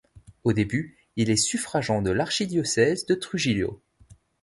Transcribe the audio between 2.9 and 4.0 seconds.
de Trujillo.